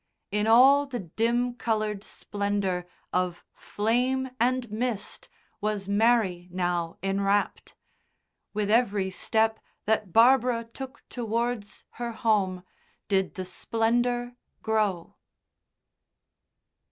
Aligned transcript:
In 0.31 0.47
all 0.47 0.87
the 0.87 0.97
dim 1.01 1.53
coloured 1.53 2.03
splendour 2.03 2.87
of 3.13 3.45
flame 3.53 4.31
and 4.39 4.67
mist 4.71 5.29
was 5.61 5.87
Mary 5.87 6.47
now 6.51 6.97
enwrapped, 7.03 7.75
with 8.51 8.71
every 8.71 9.11
step 9.11 9.59
that 9.85 10.11
Barbara 10.11 10.63
took 10.63 11.03
towards 11.09 11.85
her 12.01 12.13
home 12.13 12.63
did 13.09 13.35
the 13.35 13.45
splendour 13.45 14.33
grow. 14.63 15.17